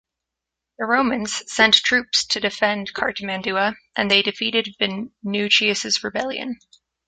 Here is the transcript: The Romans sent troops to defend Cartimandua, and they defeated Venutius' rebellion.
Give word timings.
The 0.79 0.85
Romans 0.87 1.43
sent 1.53 1.75
troops 1.75 2.25
to 2.29 2.39
defend 2.39 2.91
Cartimandua, 2.91 3.75
and 3.95 4.09
they 4.09 4.23
defeated 4.23 4.75
Venutius' 4.79 6.03
rebellion. 6.03 6.57